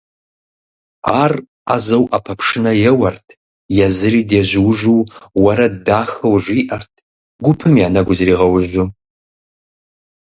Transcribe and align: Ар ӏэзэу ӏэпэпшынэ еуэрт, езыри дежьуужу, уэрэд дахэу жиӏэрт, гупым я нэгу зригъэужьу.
Ар 1.21 1.33
ӏэзэу 1.67 2.03
ӏэпэпшынэ 2.09 2.71
еуэрт, 2.89 3.27
езыри 3.85 4.21
дежьуужу, 4.29 4.99
уэрэд 5.41 5.73
дахэу 5.85 6.35
жиӏэрт, 6.43 6.93
гупым 7.43 7.73
я 7.85 7.87
нэгу 7.93 8.13
зригъэужьу. 8.17 8.87